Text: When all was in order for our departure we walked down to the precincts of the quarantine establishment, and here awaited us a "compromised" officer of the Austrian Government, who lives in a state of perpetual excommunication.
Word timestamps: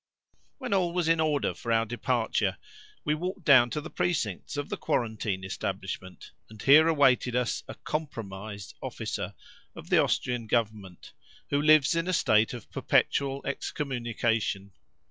When 0.57 0.73
all 0.73 0.93
was 0.93 1.07
in 1.07 1.19
order 1.19 1.53
for 1.53 1.71
our 1.71 1.85
departure 1.85 2.57
we 3.05 3.13
walked 3.13 3.43
down 3.45 3.69
to 3.69 3.81
the 3.81 3.91
precincts 3.91 4.57
of 4.57 4.69
the 4.69 4.75
quarantine 4.75 5.43
establishment, 5.43 6.31
and 6.49 6.59
here 6.59 6.87
awaited 6.87 7.35
us 7.35 7.63
a 7.67 7.75
"compromised" 7.75 8.73
officer 8.81 9.35
of 9.75 9.91
the 9.91 9.99
Austrian 9.99 10.47
Government, 10.47 11.13
who 11.51 11.61
lives 11.61 11.95
in 11.95 12.07
a 12.07 12.13
state 12.13 12.51
of 12.51 12.71
perpetual 12.71 13.45
excommunication. 13.45 14.71